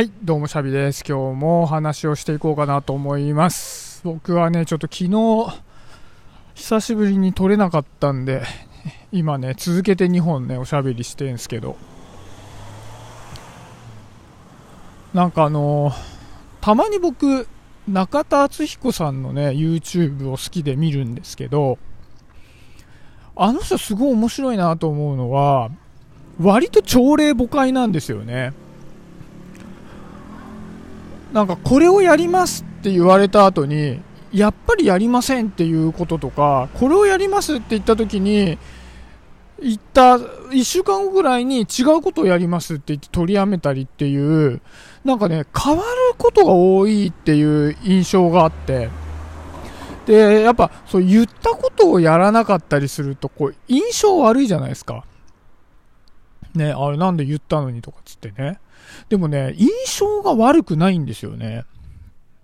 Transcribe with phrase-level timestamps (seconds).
[0.00, 1.04] はい、どうもシャビです。
[1.06, 4.00] 今日もお話をしていこうかなと思います。
[4.02, 5.60] 僕はね、ちょっと昨日、
[6.54, 8.40] 久しぶりに撮れなかったんで、
[9.12, 11.76] 今ね、続けて2本ね、おしゃべりしてんすけど、
[15.12, 15.92] なんかあの
[16.62, 17.46] たまに僕、
[17.86, 21.76] 中田敦彦さんのね、YouTube を好きで見るんですけど、
[23.36, 25.70] あの人すごい面白いなと思うのは、
[26.40, 28.54] 割と朝礼誤解なんですよね。
[31.32, 34.00] なんかこれをやりますって言われた後に、
[34.32, 38.58] やっぱりやりませんっていうこととか、これをやりますって言った時に、
[39.62, 44.60] 言った1週間後ぐらいに違うことをやりますって言って取りやめたりっていう、
[45.04, 48.88] なんかね、変わることが多いっていう印象があって、
[50.06, 55.04] で、やっぱそう言ったことをやらなかったりすると、こう、印象悪いじゃないですか。
[56.54, 58.58] ね、あれなんで言ったのにとかつってね。
[59.08, 61.64] でもね、印象が悪くないんですよね。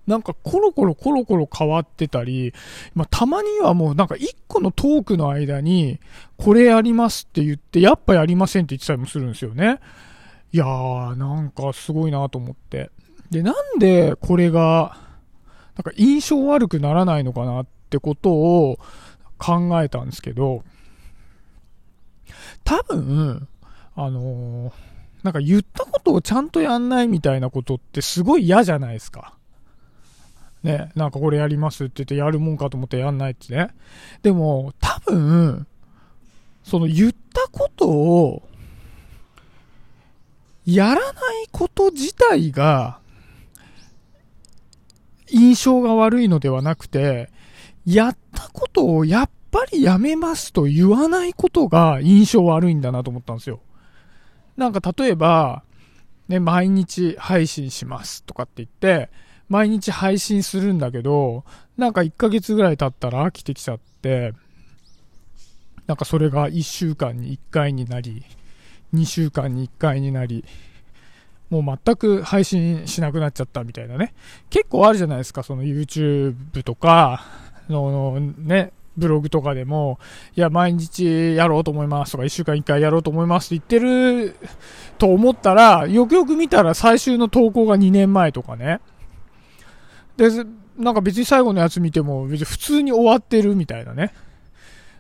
[0.07, 2.55] なんかコロコロコロコロ変わってたり、
[2.95, 5.99] まあ、たまにはもうなんか一個のトークの間に、
[6.37, 9.81] これやりますって言って、やっぱやりませんって言ってたりもするんですよね。
[10.53, 12.91] いやー、なんかすごいなと思って。
[13.31, 14.97] で、なんでこれが、
[15.77, 18.79] なんか印象悪くならないのかなってことを
[19.39, 20.63] 考えたんですけど、
[22.63, 23.49] 多分、
[23.97, 24.96] あのー
[25.27, 29.35] なんか言ったことをちゃんとやんないみたいなことってすごい嫌じゃないですか。
[30.63, 33.71] ね、なんかこれやりますって言ってやるもんかと思ってやんないってね。
[34.23, 35.67] でも、多分、
[36.63, 38.49] その言ったことを、
[40.65, 43.01] やらないこと自体が、
[45.29, 47.31] 印象が悪いのではなくて、
[47.85, 53.59] やったことをやっぱりやめますと言わないことが印象悪いんだなと思ったんですよ。
[54.57, 55.63] なんか例えば、
[56.29, 59.11] ね、毎日配信しますとかって言って、
[59.49, 61.45] 毎日配信するんだけど、
[61.77, 64.33] なんか1ヶ月ぐらい経ったら飽きてきちゃって、
[65.87, 68.25] なんかそれが1週間に1回になり、
[68.95, 70.45] 2週間に1回になり、
[71.49, 74.15] もう全く配信しなくなっちゃったみたいなね。
[74.51, 77.25] 結構あるじゃないですか、その YouTube とか、
[77.69, 79.99] のね、ブログとかでも、
[80.35, 84.37] いや、毎日やろうと思いますとか、1週間1回やろうと思いますって言ってる
[84.99, 88.81] と思ったら、よくよく見たら最終の投稿が2年前とかね。
[90.17, 90.31] で、
[90.79, 94.13] なんか別に最後のやつ見ても別に普通に終わってるみたいなね。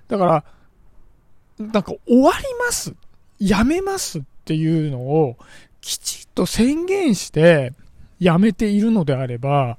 [0.09, 0.45] だから、
[1.59, 2.95] なんか終わります。
[3.39, 5.37] やめますっていうのを
[5.81, 7.73] きちっと宣言して
[8.19, 9.79] やめているのであれば、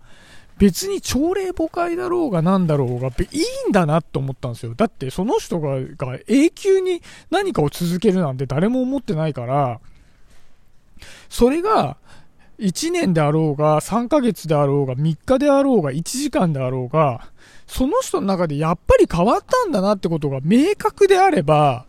[0.57, 4.73] 別に朝礼誤解だろうがなんだろうが、いいんだなと思ったんですよ。
[4.75, 9.79] だってその人がが永久に何かを続けるなんて誰も思ってないから、
[11.29, 11.97] それが
[12.59, 17.27] 1年であろうが、3ヶ月であろうが、3日であろうが、1時間であろうが、
[17.67, 21.85] その人の中でやっぱり変わったんだなってことが明確であれば、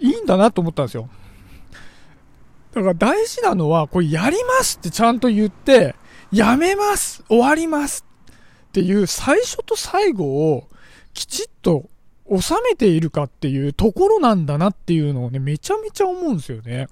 [0.00, 1.08] いいんだなと思ったんですよ。
[2.72, 5.94] だから大事なのは、これやりますってちゃんと言って、
[6.32, 8.04] やめます終わります
[8.68, 10.68] っていう最初と最後を
[11.14, 11.88] きちっと
[12.28, 16.88] 収めているかっていうところなんだなっていうのをね、めちゃめちゃ思うんですよね。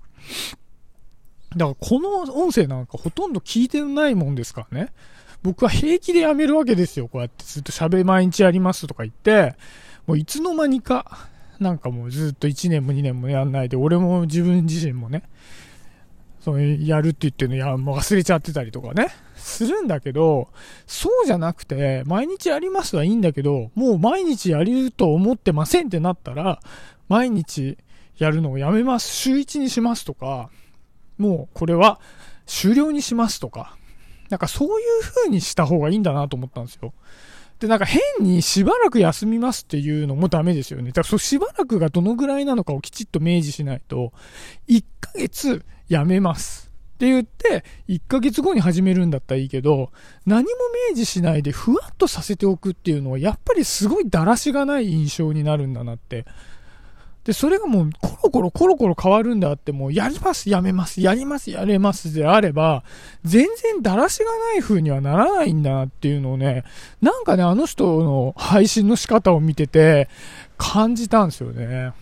[1.57, 4.93] だからこの音声なんかほとんど聞いてないもんですからね。
[5.43, 7.09] 僕は平気でやめるわけですよ。
[7.09, 9.57] こうやってずっと喋毎日やりますとか言って、
[10.07, 11.29] もういつの間にか、
[11.61, 15.25] なんかもうずっと1年も2年もやんないで、俺も自分自身もね、
[16.45, 20.49] そうやるって言ってるのや、忘れちゃってたりとかね、するんだけど、
[20.87, 26.61] そうじゃなくて、毎日やりますはいいんだけど、もう毎日やると思ってませんってなったら、
[27.09, 27.79] 毎日
[28.19, 30.51] やるのをやめます、週1にしますとか、
[31.17, 31.99] もうこれは
[32.45, 33.79] 終了にしますとか、
[34.29, 36.93] なんかそういう風にした方がいいんだなと思ったんですよ。
[37.65, 40.91] で、なんか変にしばらく休みますっていうのもダメですよね。
[40.91, 44.13] だからそしばらくがどのぐらいなのかをきちっと明示しないと、
[44.69, 46.71] 1ヶ月やめます。
[46.97, 49.93] って言って、1ヶ月後に始めるんだったらいいけど、
[50.27, 50.51] 何も
[50.91, 56.27] 明示しないでふわっとさせておくっていうのは、やっぱりすごいだらしがない印象になるんだなって。
[57.25, 62.85] で、それがもうコロコロコロコロ変わるんだって、もうやります、やめます、やります、やれますであれば、
[63.25, 66.65] 全然だらしがない風にはならないんだなっていうのをね、
[67.01, 70.09] なんかね、あの人の配信の仕方を見てて、
[70.59, 71.93] 感じたんですよね。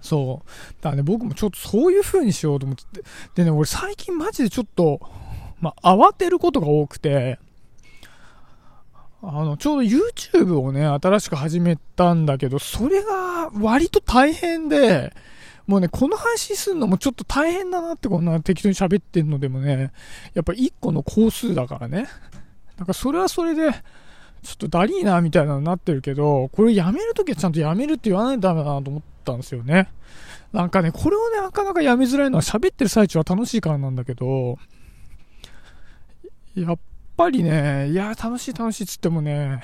[0.00, 0.48] そう。
[0.82, 3.02] だからね、僕もちょっとそういう風にしようと思って。
[3.34, 5.00] でね、俺最近マジでちょっと、
[5.60, 7.38] ま、慌てることが多くて、
[9.26, 15.14] あの、ちょうど YouTube をね、新しく始めたんだけど、それが割と大変で、
[15.66, 19.92] もうね、この話すんのもちょっと大変だなってこんな適当に喋ってんのでもね、
[20.34, 22.06] やっぱ1個の工数だからね。
[22.76, 23.72] なんかそれはそれで、
[24.42, 29.88] ちょっとダリーなみたいなのになってるけど、これやめるときはちゃんとやめるって言わないとダメだなと思ったんですよね。
[30.52, 34.58] なんかね、これをね、なかなかやめづらいのは喋ってる最中は楽しいからなんだけど、
[36.54, 36.78] やっ
[37.16, 39.62] ぱりね、いや、楽しい楽しいっつってもね、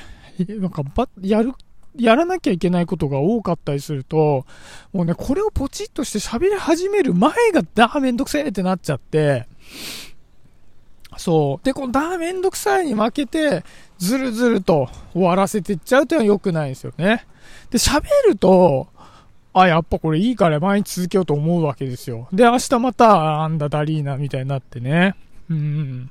[0.49, 1.53] なんかば、やる、
[1.97, 4.47] やらなきゃいけないことが多かったりすると、
[4.93, 9.47] もうね、これをポチッとして喋り始める前が、だーめんどくせえってなっちゃって、
[11.17, 11.65] そう。
[11.65, 13.65] で、このだーめんどくさいに負けて、
[13.99, 17.27] ずるずると終わらせていっちゃうというのは良くないですよね。
[17.71, 18.89] で、喋ると、
[19.53, 22.29] あ、やっぱこれいいから毎日続けようと思うわけですよ。
[22.33, 25.17] で、明日また、あんだ、ダリーナみたいになってね。
[25.51, 26.11] うん。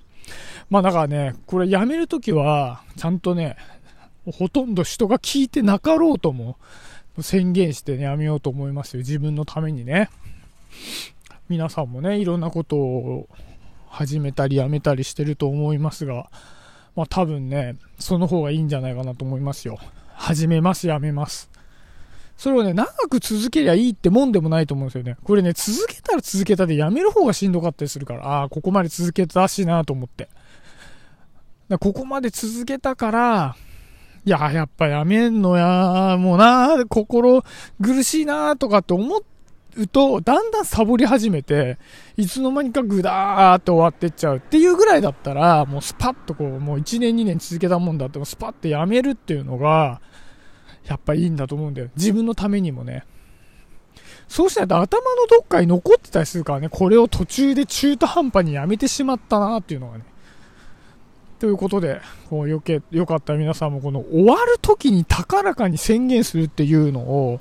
[0.70, 3.58] まあだからね、これやめるときは、ちゃんとね、
[4.26, 6.58] ほとんど人が聞いてなかろうとも、
[7.22, 9.00] 宣言してね、やめようと思いますよ。
[9.00, 10.10] 自分のためにね。
[11.50, 13.28] 皆さんもね、いろんなことを
[13.88, 16.30] 始めたりやめたりしてると思いますが、
[16.96, 19.80] まあ多分ね、その方がいいんじゃないかなと思いますよ。
[20.14, 21.50] 始めます、やめます。
[22.40, 25.18] それをね、長く続けりゃいいってもんでもないと思うんですよね。
[25.26, 30.30] これね、続けたら続けたでやめる方がしんどかったりするから、ああ、ここまで続けたしなと思って。
[31.82, 33.56] ここまで続けたから、
[34.24, 37.44] いや、やっぱやめんのや、もうな、心
[37.82, 39.18] 苦しいなとかって思
[39.76, 41.78] うと、だんだんサボり始めて、
[42.16, 50.00] いつの間にかぐだーって終わってっちゃうっていうぐらいだったら、もうスパッとこう、もう1年2年続けたもんだって、スパッとやめるっていうのが、
[50.86, 51.90] やっぱいいんだと思うんだよ。
[51.96, 53.06] 自分のためにもね。
[54.28, 60.04] そうしないと頭のどっかに残ってたりするからね、これを途中で中途半端にやめてしまったなっていうのがね。
[61.40, 67.40] ということで、こうよけ、よかったら皆さんもこの終わる時に高らかに宣言するっていうのを、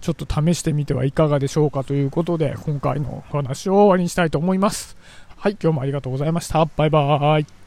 [0.00, 4.96] ちょっと試してみてはいかがでしょうかということで、今回のお話を終わりにしたいと思います。
[5.36, 6.64] はい、今日もありがとうございました。
[6.76, 7.57] バイバーイ。